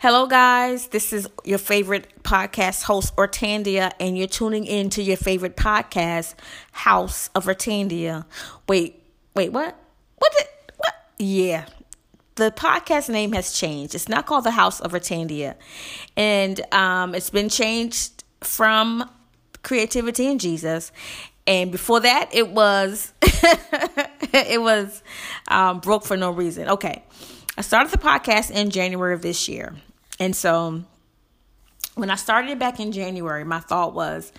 [0.00, 0.86] Hello, guys.
[0.86, 6.36] This is your favorite podcast host, Ortandia, and you're tuning in to your favorite podcast,
[6.70, 8.24] House of Ortandia.
[8.68, 9.02] Wait,
[9.34, 9.76] wait, what?
[10.18, 10.32] What?
[10.38, 10.94] Did, what?
[11.18, 11.66] Yeah.
[12.36, 13.96] The podcast name has changed.
[13.96, 15.56] It's not called the House of Ortandia,
[16.16, 19.10] and um, it's been changed from
[19.64, 20.92] Creativity and Jesus.
[21.44, 25.02] And before that, it was it was
[25.48, 26.68] um, broke for no reason.
[26.68, 27.02] Okay,
[27.56, 29.74] I started the podcast in January of this year.
[30.20, 30.84] And so
[31.94, 34.32] when I started it back in January, my thought was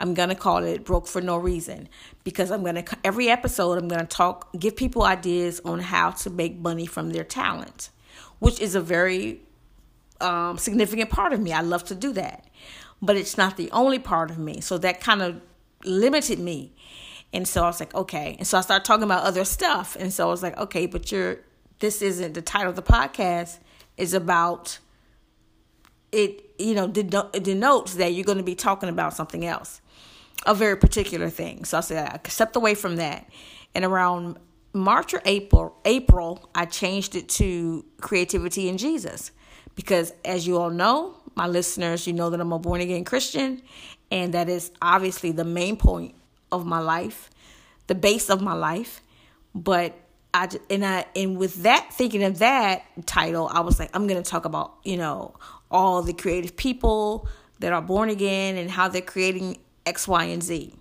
[0.00, 1.88] I'm going to call it Broke for No Reason
[2.24, 6.10] because I'm going to, every episode, I'm going to talk, give people ideas on how
[6.10, 7.90] to make money from their talent,
[8.40, 9.40] which is a very
[10.20, 11.52] um, significant part of me.
[11.52, 12.46] I love to do that.
[13.00, 14.60] But it's not the only part of me.
[14.60, 15.40] So that kind of
[15.84, 16.72] limited me.
[17.32, 18.36] And so I was like, okay.
[18.38, 19.96] And so I started talking about other stuff.
[19.98, 21.38] And so I was like, okay, but you're,
[21.80, 23.58] this isn't the title of the podcast
[23.96, 24.78] is about
[26.14, 29.80] it you know denotes that you're going to be talking about something else
[30.46, 31.64] a very particular thing.
[31.64, 33.28] So i said i stepped away from that.
[33.74, 34.38] And around
[34.72, 39.30] march or april april i changed it to creativity in jesus.
[39.74, 43.60] Because as you all know my listeners you know that i'm a born again christian
[44.10, 46.14] and that is obviously the main point
[46.52, 47.30] of my life
[47.86, 49.02] the base of my life.
[49.54, 49.94] But
[50.32, 54.22] I and I and with that thinking of that title, I was like, I'm gonna
[54.22, 55.34] talk about you know
[55.74, 60.42] all the creative people that are born again and how they're creating X, Y, and
[60.42, 60.72] Z.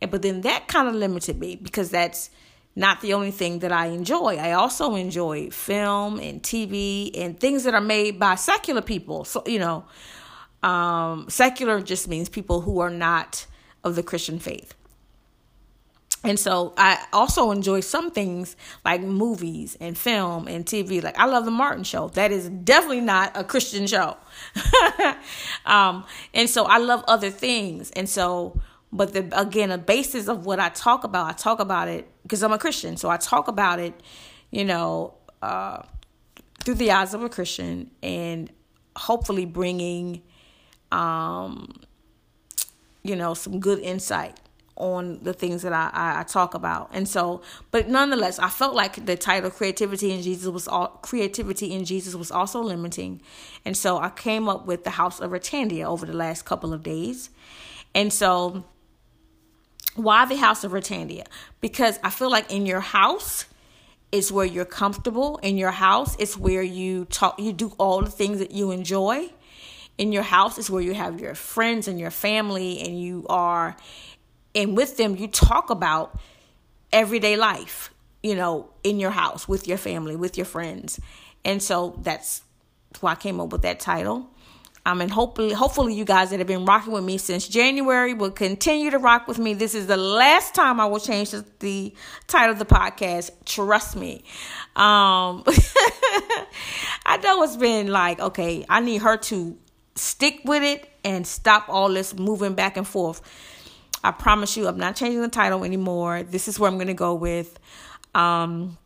[0.00, 2.30] And, But then that kind of limited me because that's
[2.76, 4.36] not the only thing that I enjoy.
[4.36, 9.24] I also enjoy film and TV and things that are made by secular people.
[9.24, 9.84] So, you know,
[10.62, 13.46] um, secular just means people who are not
[13.82, 14.74] of the Christian faith.
[16.24, 21.02] And so I also enjoy some things like movies and film and TV.
[21.02, 22.08] Like I love the Martin show.
[22.08, 24.16] That is definitely not a Christian show.
[25.66, 26.04] um,
[26.34, 27.92] and so I love other things.
[27.92, 28.60] And so,
[28.92, 32.42] but the, again, a basis of what I talk about, I talk about it because
[32.42, 32.96] I'm a Christian.
[32.96, 33.94] So I talk about it,
[34.50, 35.82] you know, uh,
[36.64, 38.50] through the eyes of a Christian and
[38.96, 40.22] hopefully bringing,
[40.90, 41.80] um,
[43.04, 44.40] you know, some good insight
[44.78, 46.90] on the things that I, I, talk about.
[46.92, 51.72] And so, but nonetheless, I felt like the title creativity in Jesus was all creativity
[51.72, 53.20] in Jesus was also limiting.
[53.64, 56.82] And so I came up with the House of Ortandia over the last couple of
[56.82, 57.30] days.
[57.94, 58.64] And so
[59.96, 61.26] why the House of Ortandia?
[61.60, 63.46] Because I feel like in your house
[64.12, 65.38] is where you're comfortable.
[65.38, 69.28] In your house is where you talk you do all the things that you enjoy.
[69.98, 73.76] In your house is where you have your friends and your family and you are
[74.54, 76.18] and with them you talk about
[76.92, 77.92] everyday life
[78.22, 81.00] you know in your house with your family with your friends
[81.44, 82.42] and so that's
[83.00, 84.28] why i came up with that title
[84.88, 88.30] um, and hopefully, hopefully, you guys that have been rocking with me since January will
[88.30, 89.52] continue to rock with me.
[89.52, 91.94] This is the last time I will change the, the
[92.26, 93.30] title of the podcast.
[93.44, 94.24] Trust me.
[94.74, 95.44] Um,
[97.04, 99.58] I know it's been like, okay, I need her to
[99.94, 103.20] stick with it and stop all this moving back and forth.
[104.02, 106.22] I promise you, I'm not changing the title anymore.
[106.22, 107.58] This is where I'm going to go with.
[108.14, 108.78] Um,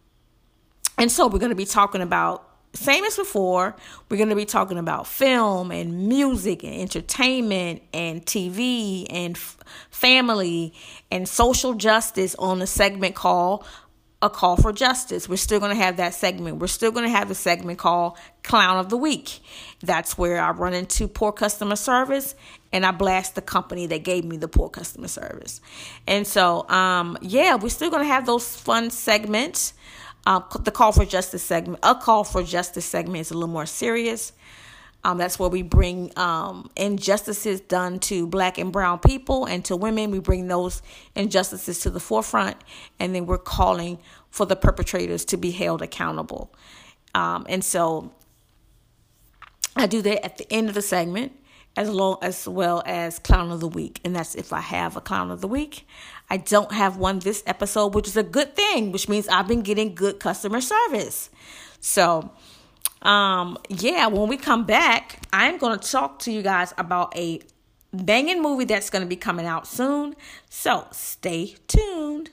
[0.98, 3.76] and so we're going to be talking about, same as before,
[4.08, 9.58] we're going to be talking about film and music and entertainment and TV and f-
[9.90, 10.72] family
[11.10, 13.66] and social justice on a segment called
[14.22, 15.28] a call for justice.
[15.28, 16.58] We're still going to have that segment.
[16.58, 19.40] We're still going to have the segment called Clown of the Week.
[19.82, 22.36] That's where I run into poor customer service
[22.72, 25.60] and I blast the company that gave me the poor customer service.
[26.06, 29.74] And so, um, yeah, we're still going to have those fun segments.
[30.24, 33.66] Uh, the call for justice segment, a call for justice segment is a little more
[33.66, 34.32] serious.
[35.04, 39.76] Um, that's where we bring um, injustices done to black and brown people and to
[39.76, 40.12] women.
[40.12, 40.80] We bring those
[41.16, 42.56] injustices to the forefront,
[43.00, 43.98] and then we're calling
[44.30, 46.54] for the perpetrators to be held accountable.
[47.16, 48.12] Um, and so
[49.74, 51.32] I do that at the end of the segment,
[51.76, 55.00] as long as well as clown of the week, and that's if I have a
[55.00, 55.86] clown of the week.
[56.28, 59.62] I don't have one this episode, which is a good thing, which means I've been
[59.62, 61.30] getting good customer service.
[61.80, 62.30] So
[63.02, 67.40] um, yeah, when we come back, I'm going to talk to you guys about a
[67.92, 70.14] banging movie that's going to be coming out soon.
[70.48, 72.30] So stay tuned.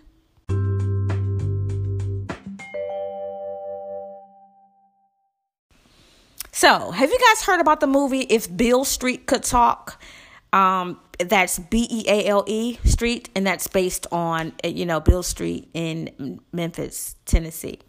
[6.59, 9.97] So, have you guys heard about the movie If Beale Street Could Talk?
[10.51, 15.23] Um, that's B E A L E Street, and that's based on you know Beale
[15.23, 17.79] Street in Memphis, Tennessee,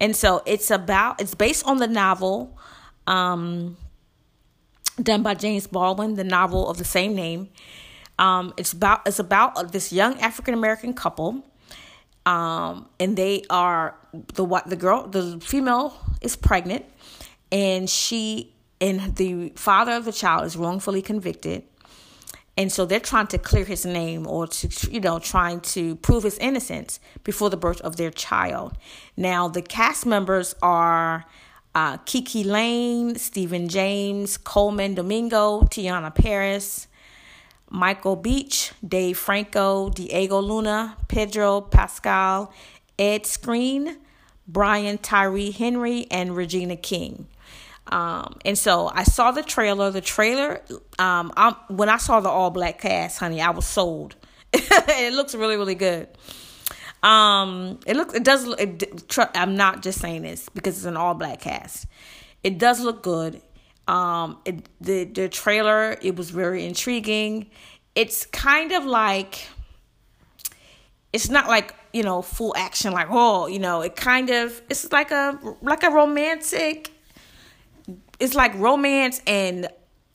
[0.00, 2.58] and so it's about it's based on the novel
[3.06, 3.76] um,
[5.02, 7.50] done by James Baldwin, the novel of the same name.
[8.18, 11.44] Um, it's about it's about this young African American couple,
[12.24, 13.94] um, and they are
[14.32, 15.92] the what the girl the female
[16.22, 16.86] is pregnant,
[17.50, 21.62] and she and the father of the child is wrongfully convicted,
[22.56, 26.22] and so they're trying to clear his name or to you know trying to prove
[26.22, 28.76] his innocence before the birth of their child.
[29.16, 31.24] Now the cast members are.
[31.74, 36.88] Uh, KiKi Layne Stephen James, Colman Domingo, Teyonah Parris,
[37.68, 42.50] Michael Beach, Dave Franco, Diego Luna, Pedro Pascal,
[42.98, 43.98] Ed Skrein
[44.48, 47.26] Brian Tyree Henry, and Regina King.
[47.88, 49.90] Um, and so I saw the trailer.
[49.90, 50.60] The trailer,
[50.98, 54.16] um, I'm, when I saw the all black cast, honey, I was sold.
[54.52, 56.08] it looks really, really good.
[57.02, 58.48] Um, it looks, it does.
[58.58, 61.86] It, I'm not just saying this because it's an all black cast.
[62.42, 63.40] It does look good.
[63.86, 67.50] Um, it, the the trailer it was very intriguing.
[67.94, 69.46] It's kind of like
[71.12, 74.90] it's not like you know full action like oh you know it kind of it's
[74.90, 76.90] like a like a romantic.
[78.18, 79.68] It's like romance and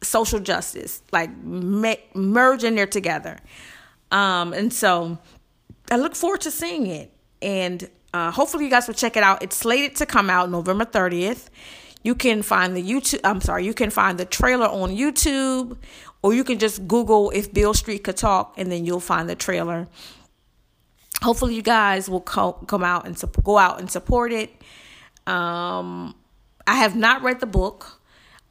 [0.04, 3.38] social justice like me- merging there together.
[4.12, 5.20] Um, and so
[5.92, 9.42] I look forward to seeing it and uh, hopefully you guys will check it out.
[9.42, 11.50] It's slated to come out November 30th.
[12.04, 15.78] You can find the YouTube, I'm sorry, you can find the trailer on YouTube,
[16.24, 19.36] or you can just Google if Beale Street could talk, and then you'll find the
[19.36, 19.88] trailer.
[21.22, 24.50] Hopefully, you guys will co- come out and su- go out and support it.
[25.28, 26.16] Um,
[26.68, 28.02] I have not read the book,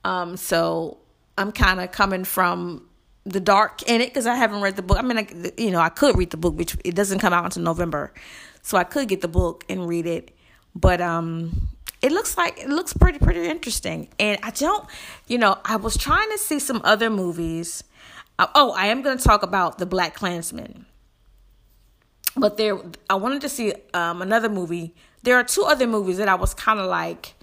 [0.04, 0.98] um, so
[1.38, 2.86] I'm kind of coming from
[3.24, 4.98] the dark in it because I haven't read the book.
[4.98, 5.26] I mean, I,
[5.58, 8.12] you know, I could read the book, which it doesn't come out until November,
[8.62, 10.36] so I could get the book and read it.
[10.74, 11.68] But um,
[12.02, 14.86] it looks like it looks pretty pretty interesting and i don't
[15.26, 17.84] you know i was trying to see some other movies
[18.38, 20.86] uh, oh i am going to talk about the black klansman
[22.36, 22.78] but there
[23.08, 26.54] i wanted to see um, another movie there are two other movies that i was
[26.54, 27.34] kind of like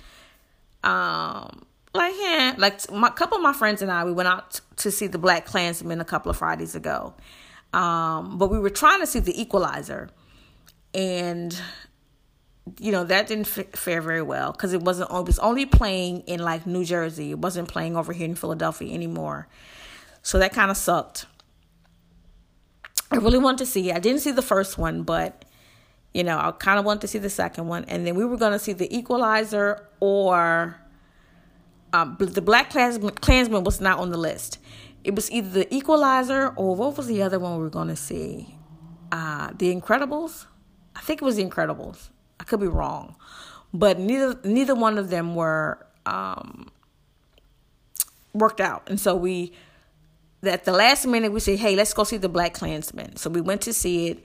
[0.87, 4.61] um like yeah like my, a couple of my friends and i we went out
[4.75, 7.13] to see the black klansman a couple of fridays ago
[7.73, 10.09] um but we were trying to see the equalizer
[10.93, 11.59] and
[12.79, 16.39] you know that didn't fare very well because it wasn't it was only playing in
[16.39, 17.31] like New Jersey.
[17.31, 19.47] It wasn't playing over here in Philadelphia anymore.
[20.21, 21.25] So that kind of sucked.
[23.09, 23.91] I really wanted to see.
[23.91, 25.45] I didn't see the first one, but
[26.13, 28.37] you know, I kind of wanted to see the second one, and then we were
[28.37, 30.79] going to see the Equalizer or
[31.93, 34.59] um, the Black Klansman, was not on the list.
[35.03, 37.95] It was either the Equalizer or what was the other one we were going to
[37.95, 38.55] see?
[39.11, 40.45] Uh, the Incredibles.
[40.95, 42.09] I think it was the Incredibles.
[42.39, 43.15] I could be wrong,
[43.73, 46.69] but neither neither one of them were um,
[48.33, 49.53] worked out, and so we
[50.43, 53.41] at the last minute we said, "Hey, let's go see the Black Klansman." So we
[53.41, 54.23] went to see it.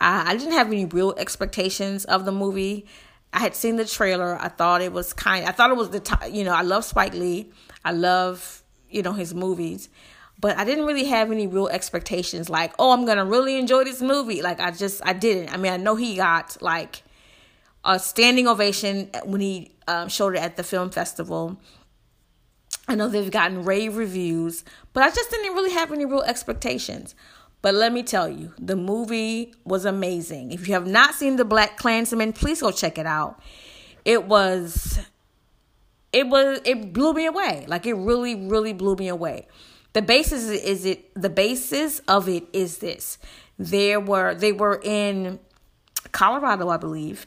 [0.00, 2.86] I, I didn't have any real expectations of the movie.
[3.32, 4.38] I had seen the trailer.
[4.40, 5.46] I thought it was kind.
[5.46, 6.30] I thought it was the.
[6.30, 7.50] You know, I love Spike Lee.
[7.84, 9.88] I love you know his movies,
[10.40, 12.48] but I didn't really have any real expectations.
[12.48, 14.42] Like, oh, I'm gonna really enjoy this movie.
[14.42, 15.52] Like, I just I didn't.
[15.52, 17.02] I mean, I know he got like
[17.84, 21.60] a standing ovation when he um, showed it at the film festival.
[22.86, 24.64] I know they've gotten rave reviews,
[24.94, 27.14] but I just didn't really have any real expectations.
[27.60, 30.52] But let me tell you, the movie was amazing.
[30.52, 33.40] If you have not seen The Black Klansman, please go check it out.
[34.04, 35.00] It was
[36.12, 37.64] it was it blew me away.
[37.66, 39.48] Like it really really blew me away.
[39.92, 43.18] The basis is it the basis of it is this.
[43.58, 45.40] There were they were in
[46.12, 47.26] Colorado, I believe,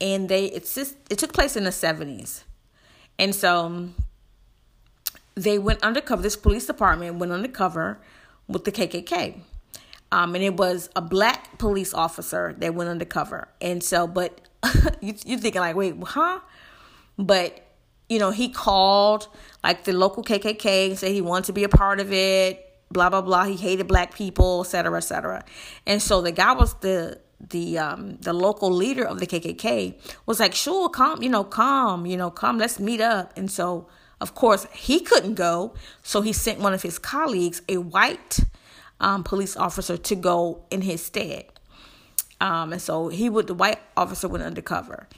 [0.00, 2.44] and they it's just it took place in the 70s
[3.18, 3.88] and so
[5.34, 7.98] they went undercover this police department went undercover
[8.48, 9.40] with the kkk
[10.12, 13.48] um, and it was a black police officer that went undercover.
[13.60, 14.40] And so but
[15.00, 16.40] you, you're thinking like wait huh?
[17.18, 17.62] But
[18.08, 19.28] you know he called
[19.64, 23.10] like the local kkk and said he wanted to be a part of it blah
[23.10, 23.44] blah blah.
[23.44, 25.44] He hated black people etc etc
[25.86, 29.94] and so the guy was the the um the local leader of the KKK
[30.26, 33.88] was like, "Sure, come, you know, come, you know, come, let's meet up." And so,
[34.20, 38.40] of course, he couldn't go, so he sent one of his colleagues, a white
[39.00, 41.44] um, police officer, to go in his stead.
[42.40, 45.08] Um, and so he would the white officer went undercover,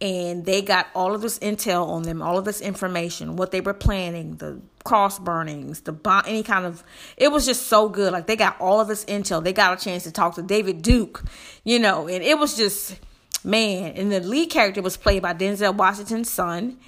[0.00, 3.60] and they got all of this intel on them, all of this information, what they
[3.60, 6.82] were planning, the cross burnings, the bomb, any kind of.
[7.16, 8.12] It was just so good.
[8.12, 9.42] Like they got all of this intel.
[9.42, 11.24] They got a chance to talk to David Duke,
[11.64, 12.98] you know, and it was just
[13.42, 13.92] man.
[13.96, 16.78] And the lead character was played by Denzel Washington's son,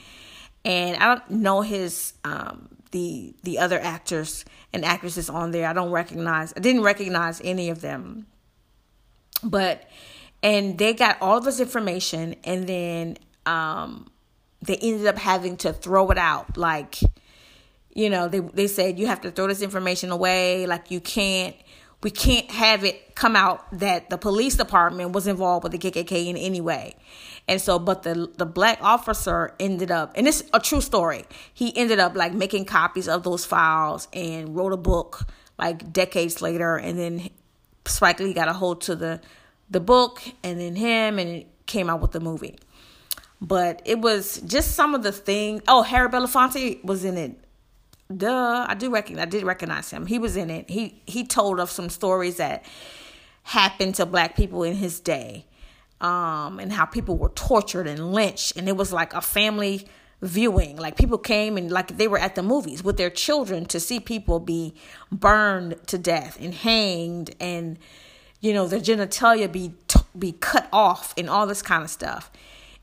[0.64, 5.66] and I don't know his um, the the other actors and actresses on there.
[5.66, 6.52] I don't recognize.
[6.56, 8.26] I didn't recognize any of them,
[9.42, 9.88] but
[10.42, 14.10] and they got all this information, and then um,
[14.62, 16.56] they ended up having to throw it out.
[16.56, 17.00] Like,
[17.94, 20.66] you know, they they said you have to throw this information away.
[20.66, 21.56] Like you can't
[22.02, 26.26] we can't have it come out that the police department was involved with the KKK
[26.26, 26.96] in any way.
[27.48, 31.24] And so, but the the black officer ended up, and it's a true story.
[31.52, 35.26] He ended up like making copies of those files and wrote a book
[35.58, 36.76] like decades later.
[36.76, 37.30] And then
[37.84, 39.20] Spike Lee got a hold to the
[39.70, 42.58] the book, and then him, and came out with the movie.
[43.40, 45.62] But it was just some of the things.
[45.66, 47.42] Oh, Harry Belafonte was in it
[48.16, 50.06] duh, I do recognize I did recognize him.
[50.06, 50.70] He was in it.
[50.70, 52.64] He he told of some stories that
[53.44, 55.46] happened to black people in his day.
[56.02, 59.86] Um, and how people were tortured and lynched and it was like a family
[60.20, 60.76] viewing.
[60.76, 64.00] Like people came and like they were at the movies with their children to see
[64.00, 64.74] people be
[65.12, 67.78] burned to death and hanged and
[68.40, 69.74] you know their genitalia be
[70.18, 72.32] be cut off and all this kind of stuff.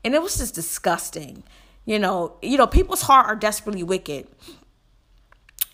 [0.02, 1.42] And it was just disgusting.
[1.84, 4.28] You know, you know people's heart are desperately wicked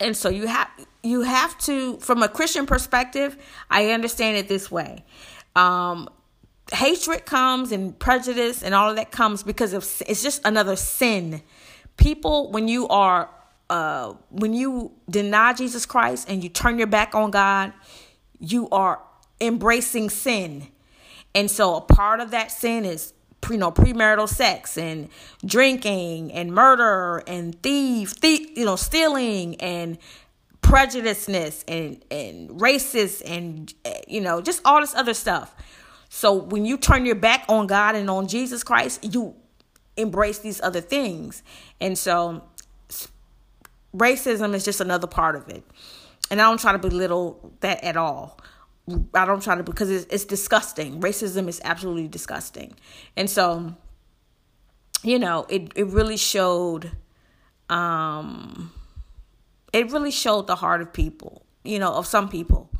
[0.00, 0.69] and so you have
[1.03, 3.37] you have to from a christian perspective
[3.71, 5.05] i understand it this way
[5.55, 6.09] um
[6.73, 11.42] hatred comes and prejudice and all of that comes because of it's just another sin.
[11.96, 13.30] People when you are
[13.68, 17.73] uh when you deny jesus christ and you turn your back on god
[18.38, 19.00] you are
[19.40, 20.68] embracing sin.
[21.35, 23.12] And so a part of that sin is
[23.50, 25.08] you know premarital sex and
[25.44, 29.99] drinking and murder and thief, thief you know stealing and
[30.62, 33.73] prejudiceness and and racist and
[34.08, 35.54] you know just all this other stuff
[36.09, 39.35] so when you turn your back on god and on jesus christ you
[39.97, 41.43] embrace these other things
[41.81, 42.43] and so
[43.95, 45.65] racism is just another part of it
[46.31, 48.39] and i don't try to belittle that at all
[49.15, 51.01] I don't try to because it's, it's disgusting.
[51.01, 52.75] Racism is absolutely disgusting.
[53.17, 53.75] And so,
[55.03, 56.93] you know, it, it really showed
[57.69, 58.73] um
[59.73, 62.71] it really showed the heart of people, you know, of some people.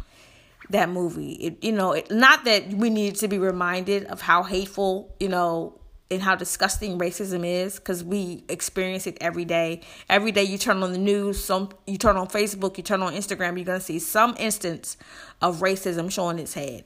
[0.71, 1.33] That movie.
[1.33, 5.29] It you know, it, not that we need to be reminded of how hateful, you
[5.29, 5.79] know,
[6.11, 9.83] and how disgusting racism is because we experience it every day.
[10.09, 13.13] Every day you turn on the news, some you turn on Facebook, you turn on
[13.15, 14.97] Instagram, you're gonna see some instance
[15.43, 16.85] of racism showing its head.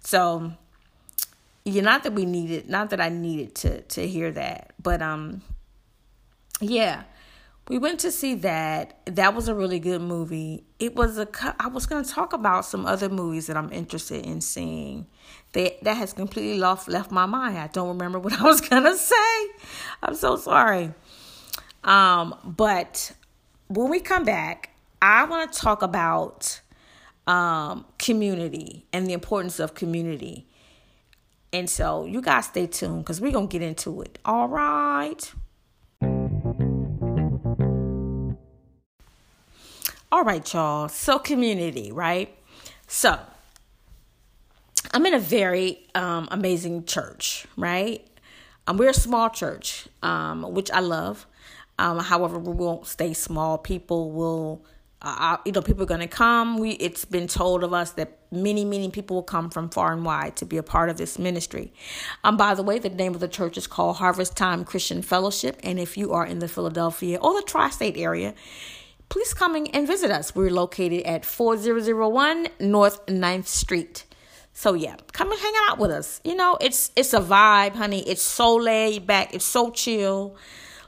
[0.00, 0.52] So
[1.64, 5.42] yeah, not that we needed, not that I needed to to hear that, but um,
[6.60, 7.02] yeah,
[7.68, 8.98] we went to see that.
[9.06, 10.64] That was a really good movie.
[10.78, 11.28] It was a.
[11.60, 15.06] I was gonna talk about some other movies that I'm interested in seeing
[15.52, 17.58] that that has completely left left my mind.
[17.58, 19.46] I don't remember what I was gonna say.
[20.02, 20.92] I'm so sorry.
[21.84, 23.12] Um, but
[23.68, 26.60] when we come back, I want to talk about
[27.26, 30.46] um, community and the importance of community.
[31.52, 34.18] And so you guys stay tuned because we're gonna get into it.
[34.24, 35.32] All right.
[40.12, 40.90] All right, y'all.
[40.90, 42.36] So community, right?
[42.86, 43.18] So
[44.92, 48.06] I'm in a very um, amazing church, right?
[48.66, 51.26] Um, we're a small church, um, which I love.
[51.78, 53.56] Um, however, we won't stay small.
[53.56, 54.66] People will,
[55.00, 56.58] uh, uh you know, people are going to come.
[56.58, 60.04] We it's been told of us that many, many people will come from far and
[60.04, 61.72] wide to be a part of this ministry.
[62.22, 65.58] Um, by the way, the name of the church is called Harvest Time Christian Fellowship,
[65.62, 68.34] and if you are in the Philadelphia or the tri-state area,
[69.12, 70.34] please come and visit us.
[70.34, 74.06] We're located at 4001 North 9th Street.
[74.54, 76.22] So yeah, come and hang out with us.
[76.24, 78.00] You know, it's it's a vibe, honey.
[78.08, 79.34] It's so laid back.
[79.34, 80.34] It's so chill.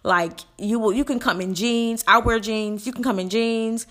[0.03, 2.03] Like you will, you can come in jeans.
[2.07, 2.87] I wear jeans.
[2.87, 3.87] You can come in jeans.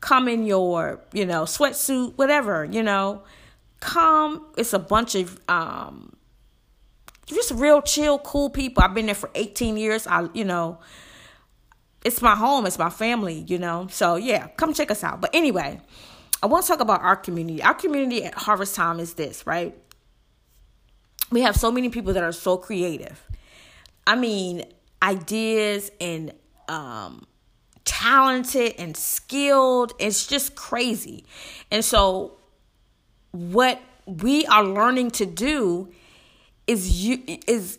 [0.00, 2.66] Come in your, you know, sweatsuit, whatever.
[2.66, 3.22] You know,
[3.80, 4.44] come.
[4.58, 6.14] It's a bunch of um,
[7.24, 8.82] just real chill, cool people.
[8.82, 10.06] I've been there for 18 years.
[10.06, 10.78] I, you know,
[12.04, 12.66] it's my home.
[12.66, 13.44] It's my family.
[13.46, 15.20] You know, so yeah, come check us out.
[15.20, 15.80] But anyway.
[16.42, 17.62] I want to talk about our community.
[17.62, 19.76] Our community at Harvest Time is this, right?
[21.30, 23.22] We have so many people that are so creative.
[24.06, 24.64] I mean,
[25.02, 26.32] ideas and
[26.68, 27.26] um,
[27.84, 29.94] talented and skilled.
[29.98, 31.24] It's just crazy.
[31.70, 32.38] And so,
[33.32, 35.92] what we are learning to do
[36.66, 37.78] is you is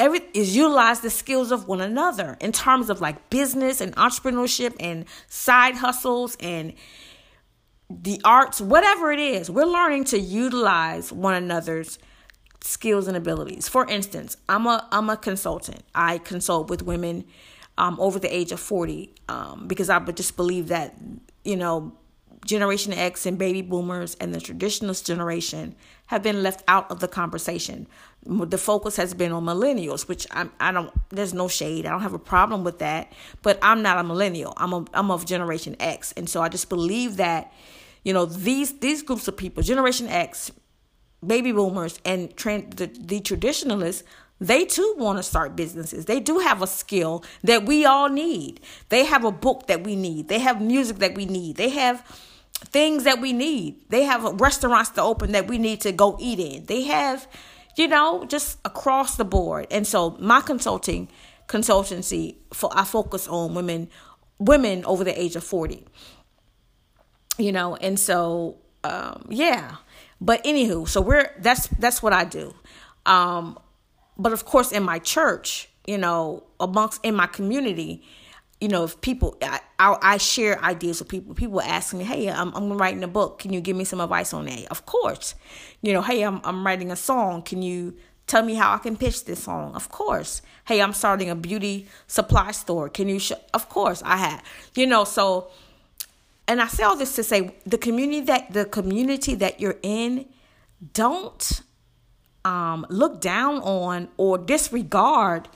[0.00, 4.74] every is utilize the skills of one another in terms of like business and entrepreneurship
[4.80, 6.72] and side hustles and
[7.88, 11.98] the arts, whatever it is, we're learning to utilize one another's
[12.62, 13.68] skills and abilities.
[13.68, 15.82] For instance, I'm a I'm a consultant.
[15.94, 17.24] I consult with women
[17.78, 20.94] um, over the age of 40 um, because I just believe that,
[21.44, 21.92] you know,
[22.46, 25.74] Generation X and baby boomers and the traditionalist generation
[26.06, 27.86] have been left out of the conversation.
[28.24, 31.86] The focus has been on millennials, which I'm, I don't, there's no shade.
[31.86, 33.12] I don't have a problem with that,
[33.42, 34.52] but I'm not a millennial.
[34.58, 36.12] I'm a, I'm of Generation X.
[36.12, 37.52] And so I just believe that,
[38.04, 40.52] you know, these, these groups of people, Generation X,
[41.26, 44.04] baby boomers, and the, the traditionalists,
[44.40, 46.06] they too want to start businesses.
[46.06, 48.60] They do have a skill that we all need.
[48.88, 50.28] They have a book that we need.
[50.28, 51.56] They have music that we need.
[51.56, 52.02] They have
[52.52, 53.82] things that we need.
[53.90, 56.64] They have restaurants to open that we need to go eat in.
[56.66, 57.28] They have,
[57.80, 59.66] you know, just across the board.
[59.70, 61.08] And so my consulting
[61.46, 63.88] consultancy for I focus on women
[64.38, 65.86] women over the age of 40.
[67.38, 69.76] You know, and so um yeah.
[70.20, 72.54] But anywho, so we're that's that's what I do.
[73.06, 73.58] Um
[74.18, 78.02] but of course, in my church, you know, amongst in my community,
[78.60, 81.34] you know, if people, I, I, I share ideas with people.
[81.34, 83.38] People ask me, "Hey, I'm I'm writing a book.
[83.38, 85.34] Can you give me some advice on that?" Of course,
[85.80, 87.42] you know, "Hey, I'm I'm writing a song.
[87.42, 90.42] Can you tell me how I can pitch this song?" Of course.
[90.66, 92.90] "Hey, I'm starting a beauty supply store.
[92.90, 93.32] Can you?" Sh-?
[93.54, 94.42] Of course, I have.
[94.74, 95.48] You know, so,
[96.46, 100.26] and I say all this to say the community that the community that you're in,
[100.92, 101.62] don't
[102.44, 105.48] um, look down on or disregard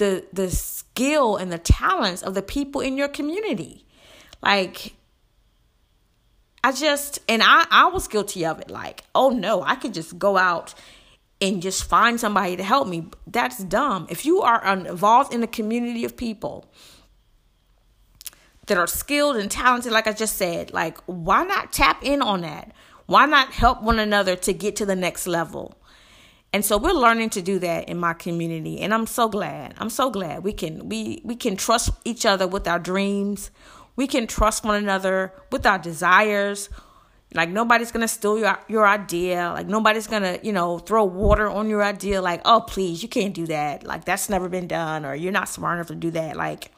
[0.00, 3.84] the the skill and the talents of the people in your community.
[4.42, 4.94] Like
[6.64, 8.70] I just and I I was guilty of it.
[8.70, 10.74] Like, oh no, I could just go out
[11.40, 13.08] and just find somebody to help me.
[13.26, 14.06] That's dumb.
[14.10, 16.66] If you are involved in a community of people
[18.66, 22.40] that are skilled and talented, like I just said, like why not tap in on
[22.40, 22.72] that?
[23.04, 25.76] Why not help one another to get to the next level?
[26.52, 29.74] And so we're learning to do that in my community and I'm so glad.
[29.78, 33.50] I'm so glad we can we we can trust each other with our dreams.
[33.94, 36.68] We can trust one another with our desires.
[37.34, 39.52] Like nobody's gonna steal your your idea.
[39.54, 42.20] Like nobody's gonna, you know, throw water on your idea.
[42.20, 43.84] Like, oh please, you can't do that.
[43.84, 46.34] Like that's never been done, or you're not smart enough to do that.
[46.36, 46.72] Like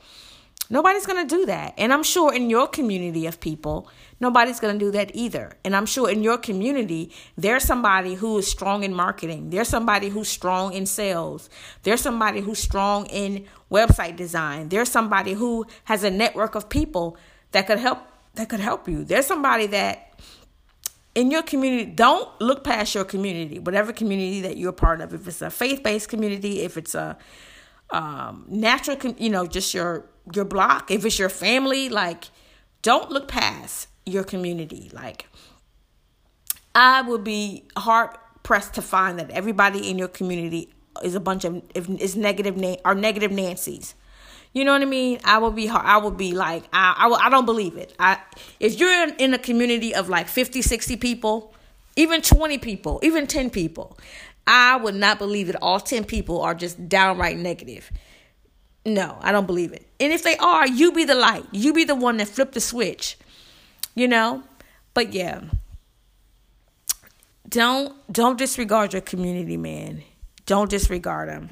[0.73, 1.75] nobody's gonna do that.
[1.79, 3.89] And I'm sure in your community of people,
[4.23, 5.53] nobody's going to do that either.
[5.65, 9.51] And I'm sure in your community, there's somebody who is strong in marketing.
[9.51, 11.51] There's somebody who's strong in sales.
[11.83, 14.69] There's somebody who's strong in website design.
[14.69, 17.17] There's somebody who has a network of people
[17.51, 17.99] that could help
[18.35, 19.05] that could help you.
[19.05, 20.19] There's somebody that
[21.15, 25.13] in your community, don't look past your community, whatever community that you're part of.
[25.13, 27.19] If it's a faith-based community, if it's a
[27.91, 32.27] um, natural, you know, just your your block, if it's your family, like
[32.83, 34.91] don't look past your community.
[34.93, 35.29] Like,
[36.75, 38.11] I would be hard
[38.43, 42.61] pressed to find that everybody in your community is a bunch of if is negative
[42.85, 43.95] are negative Nancy's.
[44.53, 45.19] You know what I mean?
[45.25, 45.87] I would be hard.
[45.87, 47.95] I would be like I I, I don't believe it.
[47.99, 48.19] I
[48.59, 51.55] if you're in, in a community of like 50, 60 people,
[51.97, 53.97] even 20 people, even 10 people,
[54.47, 57.91] I would not believe that all 10 people are just downright negative.
[58.85, 59.87] No, I don't believe it.
[60.01, 61.45] And if they are, you be the light.
[61.53, 63.17] You be the one that flip the switch
[63.95, 64.43] you know?
[64.95, 65.41] But yeah.
[67.49, 70.03] Don't don't disregard your community, man.
[70.47, 71.51] Don't disregard them.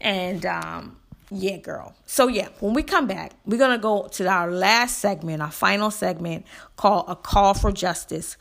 [0.00, 0.96] And um
[1.30, 1.94] yeah, girl.
[2.06, 5.90] So yeah, when we come back, we're gonna go to our last segment, our final
[5.90, 8.36] segment called a call for justice.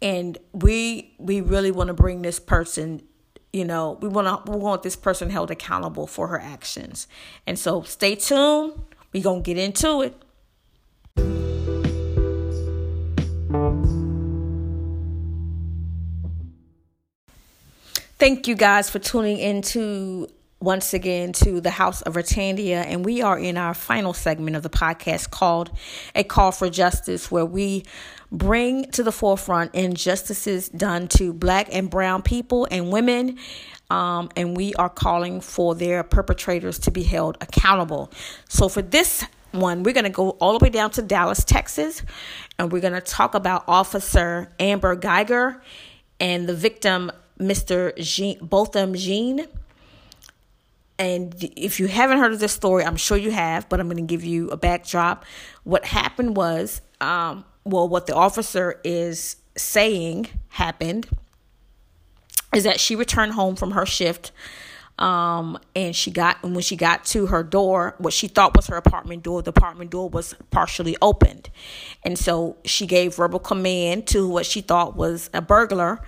[0.00, 3.02] And we we really want to bring this person,
[3.52, 7.06] you know, we want to we want this person held accountable for her actions.
[7.46, 8.74] And so stay tuned.
[9.12, 10.14] We're gonna get into it.
[18.18, 20.28] Thank you guys for tuning into
[20.60, 24.62] once again to the House of Ortandia, and we are in our final segment of
[24.62, 25.70] the podcast called
[26.14, 27.84] A Call for Justice, where we
[28.30, 33.38] bring to the forefront injustices done to black and brown people and women.
[33.88, 38.12] Um, and we are calling for their perpetrators to be held accountable.
[38.48, 42.02] So, for this one, we're going to go all the way down to Dallas, Texas,
[42.58, 45.60] and we're going to talk about Officer Amber Guyger
[46.20, 47.96] and the victim Mr.
[47.96, 49.48] Jean, Botham Jean.
[51.00, 53.96] And if you haven't heard of this story, I'm sure you have, but I'm going
[53.96, 55.24] to give you a backdrop.
[55.64, 61.08] What happened was, um, well, what the officer is saying happened
[62.54, 64.30] is that she returned home from her shift
[64.98, 68.66] um, and she got and when she got to her door what she thought was
[68.66, 71.48] her apartment door the apartment door was partially opened
[72.04, 76.02] and so she gave verbal command to what she thought was a burglar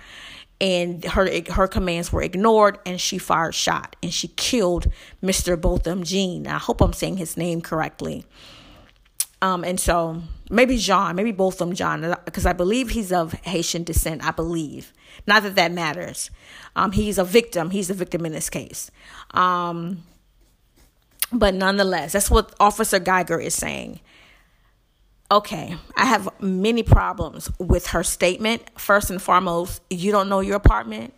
[0.63, 4.87] and her her commands were ignored and she fired shot and she killed
[5.21, 5.59] Mr.
[5.59, 6.47] Botham Jean.
[6.47, 8.25] I hope I'm saying his name correctly.
[9.41, 14.25] Um, and so maybe John, maybe Botham John, because I believe he's of Haitian descent.
[14.25, 14.93] I believe.
[15.27, 16.31] Not that that matters.
[16.77, 17.71] Um, he's a victim.
[17.71, 18.89] He's a victim in this case.
[19.31, 20.03] Um,
[21.33, 23.99] but nonetheless, that's what Officer Guyger is saying.
[25.31, 28.61] Okay, I have many problems with her statement.
[28.79, 31.13] First and foremost, you don't know your apartment.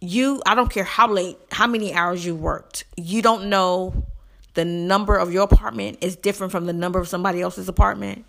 [0.00, 2.84] You, I don't care how late, how many hours you worked.
[2.96, 4.06] You don't know
[4.54, 8.24] the number of your apartment is different from the number of somebody else's apartment.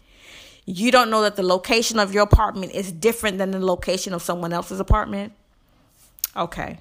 [0.65, 4.21] You don't know that the location of your apartment is different than the location of
[4.21, 5.33] someone else's apartment.
[6.35, 6.77] Okay.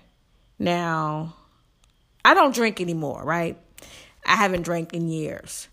[0.59, 1.35] Now,
[2.25, 3.59] I don't drink anymore, right?
[4.27, 5.69] I haven't drank in years.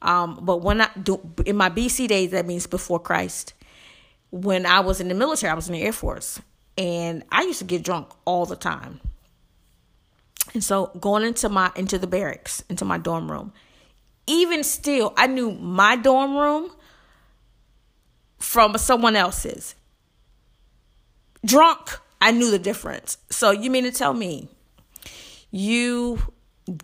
[0.00, 3.54] Um, but when I do in my BC days, that means before Christ,
[4.30, 6.40] when I was in the military, I was in the Air Force,
[6.76, 9.00] and I used to get drunk all the time.
[10.54, 13.52] And so going into my into the barracks, into my dorm room,
[14.26, 16.70] even still, I knew my dorm room
[18.38, 19.74] from someone else's.
[21.44, 23.18] Drunk, I knew the difference.
[23.30, 24.48] So you mean to tell me
[25.50, 26.18] you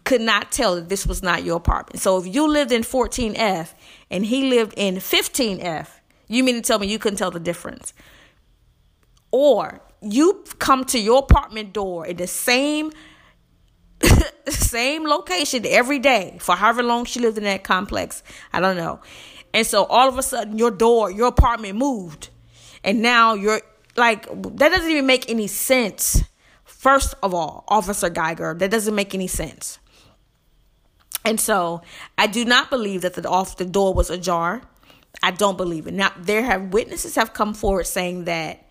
[0.04, 2.00] could not tell that this was not your apartment.
[2.00, 3.74] So if you lived in 14F
[4.10, 5.88] and he lived in 15F,
[6.28, 7.92] you mean to tell me you couldn't tell the difference?
[9.30, 12.92] Or you come to your apartment door in the same
[14.48, 18.22] same location every day for however long she lived in that complex.
[18.52, 19.00] I don't know.
[19.52, 22.28] And so all of a sudden your door, your apartment moved.
[22.82, 23.62] And now you're
[23.96, 26.24] like that doesn't even make any sense
[26.84, 29.78] First of all, Officer Guyger, that doesn't make any sense.
[31.24, 31.80] And so
[32.18, 34.60] I do not believe that the off the door was ajar.
[35.22, 35.94] I don't believe it.
[35.94, 38.66] Now there have witnesses have come forward saying that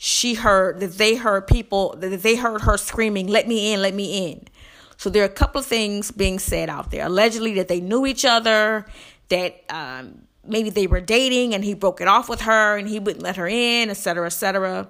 [0.00, 3.94] she heard that they heard people that they heard her screaming, "Let me in, let
[3.94, 4.48] me in."
[4.96, 7.06] So there are a couple of things being said out there.
[7.06, 8.84] Allegedly that they knew each other,
[9.28, 12.98] that um, maybe they were dating and he broke it off with her and he
[12.98, 14.88] wouldn't let her in, etc., etc.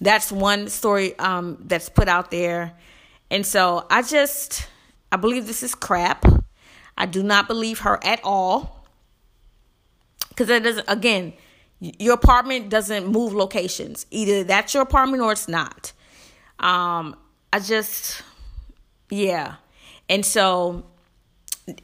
[0.00, 2.72] That's one story um, that's put out there.
[3.30, 4.68] And so I just,
[5.10, 6.24] I believe this is crap.
[6.96, 8.86] I do not believe her at all.
[10.28, 11.32] Because it doesn't, again,
[11.80, 14.06] your apartment doesn't move locations.
[14.10, 15.92] Either that's your apartment or it's not.
[16.60, 17.16] Um,
[17.52, 18.22] I just,
[19.10, 19.56] yeah.
[20.08, 20.84] And so,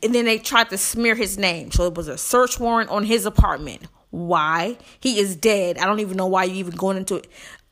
[0.02, 1.72] and then they tried to smear his name.
[1.72, 3.82] So it was a search warrant on his apartment.
[4.10, 4.78] Why?
[5.00, 5.78] He is dead.
[5.78, 7.28] I don't even know why you even going into it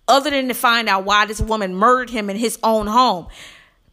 [0.09, 3.29] other than to find out why this woman murdered him in his own home.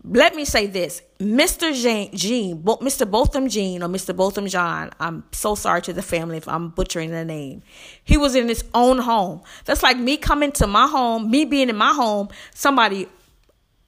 [0.04, 1.74] Let me say this, Mr.
[1.74, 3.10] Jean, Jean Mr.
[3.10, 4.16] Botham Jean or Mr.
[4.16, 4.92] Botham John.
[5.00, 7.64] I'm so sorry to the family if I'm butchering the name.
[8.06, 9.42] He was in his own home.
[9.66, 13.08] That's like me coming to my home, me being in my home, somebody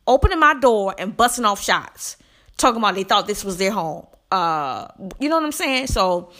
[0.05, 2.17] opening my door and busting off shots,
[2.57, 4.05] talking about they thought this was their home.
[4.29, 4.88] Uh,
[5.19, 5.88] you know what I'm saying?
[5.88, 6.31] So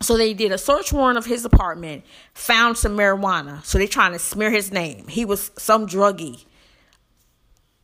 [0.00, 3.64] so they did a search warrant of his apartment, found some marijuana.
[3.64, 5.08] So they're trying to smear his name.
[5.08, 6.44] He was some druggie.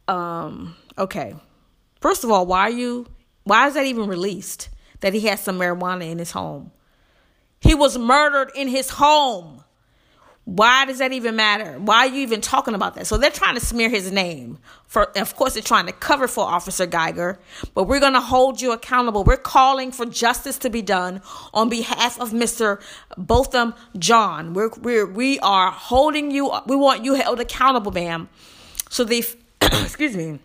[0.06, 1.34] Um, okay.
[2.00, 3.06] First of all, why are you
[3.44, 4.68] why is that even released?
[5.00, 6.72] That he has some marijuana in his home.
[7.60, 9.63] He was murdered in his home.
[10.44, 11.78] Why does that even matter?
[11.78, 13.06] Why are you even talking about that?
[13.06, 14.58] So they're trying to smear his name.
[14.86, 17.38] For of course they're trying to cover for Officer Guyger,
[17.74, 19.24] but we're going to hold you accountable.
[19.24, 21.22] We're calling for justice to be done
[21.54, 22.82] on behalf of Mr.
[23.16, 24.52] Botham John.
[24.52, 28.28] We're we're we are holding you we want you held accountable, ma'am.
[28.90, 29.22] So they
[29.62, 30.40] excuse me.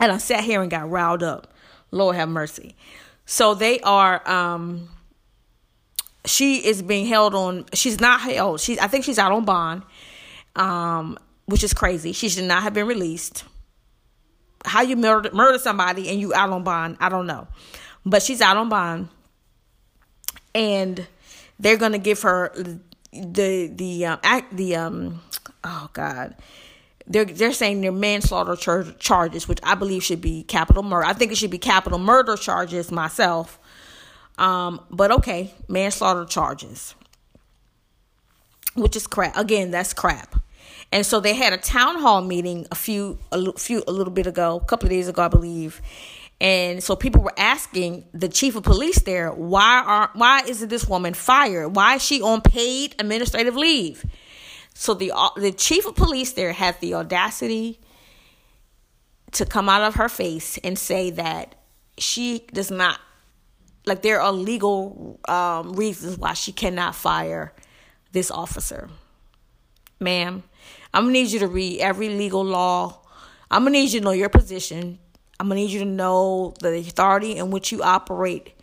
[0.00, 1.52] And I sat here and got riled up.
[1.90, 2.74] Lord have mercy.
[3.26, 4.88] So they are um
[6.26, 9.82] she is being held on she's not held she i think she's out on bond
[10.56, 12.12] um which is crazy.
[12.12, 13.44] She should not have been released.
[14.64, 17.46] How you murder murder somebody and you out on bond i don't know.
[18.06, 19.08] But she's out on bond.
[20.54, 21.06] And
[21.58, 22.52] they're gonna give her
[23.12, 25.20] the the um act the um
[25.62, 26.36] oh god.
[27.06, 31.12] They're they're saying they're manslaughter char- charges which i believe should be capital murder i
[31.12, 33.58] think it should be capital murder charges myself
[34.38, 36.94] um, but okay, manslaughter charges,
[38.74, 39.36] which is crap.
[39.36, 40.36] Again, that's crap.
[40.92, 44.26] And so they had a town hall meeting a few a few a little bit
[44.26, 45.80] ago, a couple of days ago, I believe.
[46.40, 50.86] And so people were asking the chief of police there, why are why isn't this
[50.86, 51.74] woman fired?
[51.74, 54.04] Why is she on paid administrative leave?
[54.74, 57.80] So the uh, the chief of police there had the audacity
[59.32, 61.54] to come out of her face and say that
[61.98, 63.00] she does not
[63.86, 67.52] like there are legal um, reasons why she cannot fire
[68.12, 68.88] this officer.
[70.00, 70.42] ma'am,
[70.92, 73.00] I'm gonna need you to read every legal law.
[73.50, 74.98] I'm gonna need you to know your position.
[75.38, 78.54] I'm gonna need you to know the authority in which you operate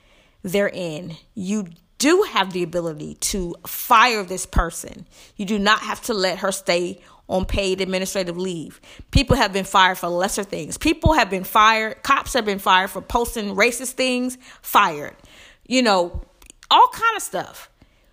[0.44, 1.18] therein.
[1.36, 5.06] You do have the ability to fire this person.
[5.36, 8.82] You do not have to let her stay on paid administrative leave.
[9.12, 10.78] People have been fired for lesser things.
[10.78, 15.16] People have been fired, cops have been fired for posting racist things, fired.
[15.66, 16.22] You know,
[16.70, 17.70] all kind of stuff.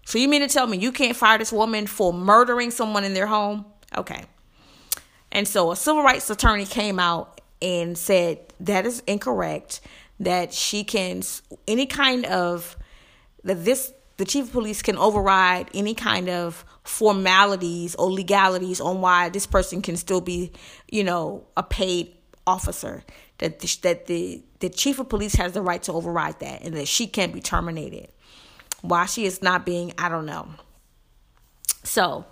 [0.06, 3.12] So you mean to tell me you can't fire this woman for murdering someone in
[3.12, 3.66] their home?
[3.96, 4.24] Okay.
[5.32, 9.80] And so a civil rights attorney came out and said that is incorrect
[10.20, 11.22] that she can
[11.66, 12.76] any kind of
[13.44, 19.00] that this the chief of police can override any kind of formalities or legalities on
[19.00, 20.52] why this person can still be,
[20.90, 22.14] you know, a paid
[22.46, 23.04] officer.
[23.38, 26.74] That the, that the the chief of police has the right to override that, and
[26.74, 28.08] that she can't be terminated.
[28.80, 30.48] Why she is not being, I don't know.
[31.84, 32.26] So,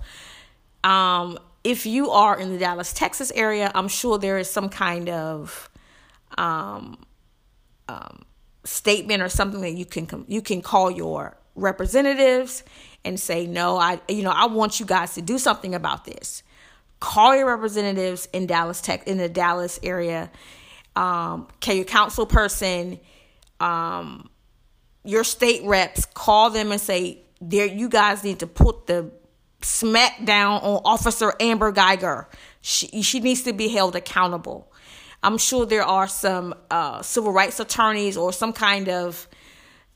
[0.83, 5.09] um, if you are in the Dallas, Texas area, I'm sure there is some kind
[5.09, 5.71] of
[6.37, 6.99] um,
[7.89, 8.23] um,
[8.65, 12.63] statement or something that you can you can call your representatives
[13.05, 16.43] and say no i you know i want you guys to do something about this.
[16.99, 20.31] Call your representatives in dallas tech in the dallas area.
[20.95, 23.01] Um, can your council person
[23.59, 24.29] um,
[25.05, 29.11] your state reps call them and say there you guys need to put the
[29.63, 32.27] smack down on officer amber Guyger.
[32.61, 34.73] she, she needs to be held accountable.
[35.23, 39.27] I'm sure there are some uh, civil rights attorneys or some kind of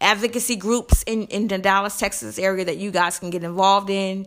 [0.00, 4.26] advocacy groups in, in the Dallas, Texas area that you guys can get involved in.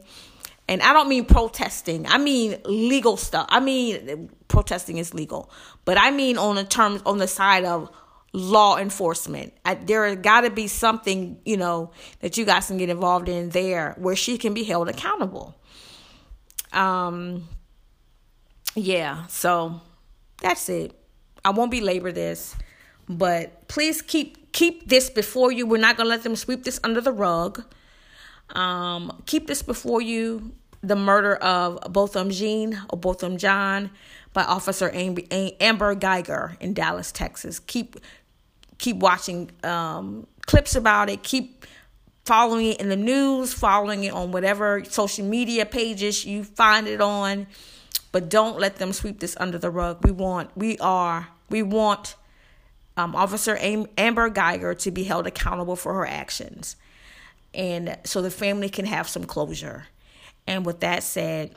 [0.67, 2.07] And I don't mean protesting.
[2.07, 3.47] I mean legal stuff.
[3.49, 5.49] I mean protesting is legal,
[5.83, 7.89] but I mean on the terms on the side of
[8.31, 9.53] law enforcement.
[9.65, 13.49] I, there got to be something you know that you guys can get involved in
[13.49, 15.55] there where she can be held accountable.
[16.71, 17.47] Um.
[18.75, 19.27] Yeah.
[19.27, 19.81] So
[20.41, 20.97] that's it.
[21.43, 22.55] I won't belabor this,
[23.09, 25.67] but please keep keep this before you.
[25.67, 27.63] We're not gonna let them sweep this under the rug.
[28.51, 30.53] Um, keep this before you.
[30.81, 33.89] The murder of Botham Jean or Botham John
[34.33, 37.59] by Officer Amber Guyger in Dallas, Texas.
[37.59, 37.97] Keep
[38.79, 41.23] keep watching um, clips about it.
[41.23, 41.65] Keep
[42.25, 47.01] following it in the news, following it on whatever social media pages you find it
[47.01, 47.47] on
[48.13, 49.97] but don't let them sweep this under the rug.
[50.03, 52.15] We want, we are, we want
[52.97, 56.75] um, Officer Amber Guyger to be held accountable for her actions,
[57.53, 59.87] and so the family can have some closure.
[60.45, 61.55] And with that said,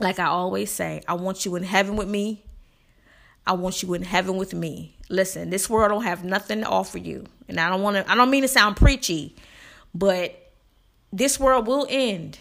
[0.00, 2.44] like I always say, I want you in heaven with me.
[3.46, 4.96] I want you in heaven with me.
[5.08, 7.24] Listen, this world don't have nothing to offer you.
[7.48, 9.34] And I don't want to I don't mean to sound preachy,
[9.94, 10.52] but
[11.12, 12.38] this world will end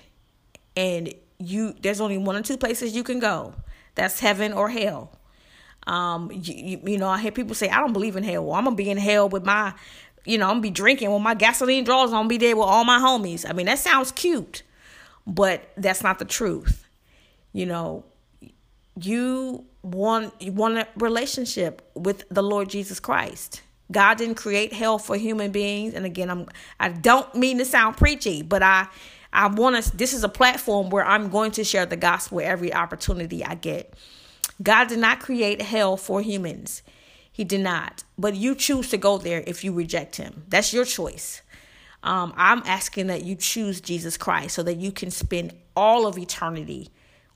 [0.76, 3.54] and you there's only one or two places you can go.
[3.96, 5.18] That's heaven or hell.
[5.88, 8.46] Um, you, you, know, I hear people say, I don't believe in hell.
[8.46, 9.74] Well, I'm gonna be in hell with my,
[10.26, 12.12] you know, I'm gonna be drinking with my gasoline drawers.
[12.12, 13.50] I'm gonna be there with all my homies.
[13.50, 14.64] I mean, that sounds cute,
[15.26, 16.86] but that's not the truth.
[17.54, 18.04] You know,
[19.00, 23.62] you want you want a relationship with the Lord Jesus Christ.
[23.90, 25.94] God didn't create hell for human beings.
[25.94, 26.48] And again, I'm
[26.80, 28.88] I don't mean to sound preachy, but I
[29.32, 32.74] I want to, this is a platform where I'm going to share the gospel every
[32.74, 33.94] opportunity I get.
[34.62, 36.82] God did not create hell for humans.
[37.32, 38.04] He did not.
[38.18, 40.44] But you choose to go there if you reject him.
[40.48, 41.42] That's your choice.
[42.04, 46.18] Um, I'm asking that you choose Jesus Christ so that you can spend all of
[46.18, 46.90] eternity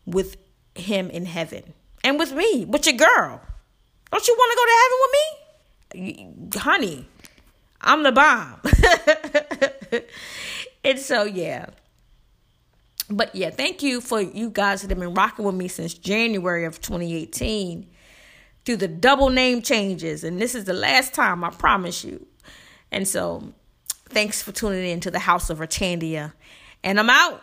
[0.06, 0.38] with
[0.76, 3.42] him in heaven and with me, with your girl.
[4.12, 6.60] Don't you want to go to heaven with me?
[6.60, 7.08] Honey,
[7.82, 8.62] I'm the bomb.
[10.84, 11.68] and so, yeah.
[13.12, 16.66] But yeah, thank you for you guys that have been rocking with me since January
[16.66, 17.88] of 2018
[18.66, 20.24] through the double name changes.
[20.24, 22.26] And this is the last time, I promise you.
[22.92, 23.54] And so
[24.10, 26.34] thanks for tuning in to the House of Ortandia.
[26.84, 27.42] And I'm out.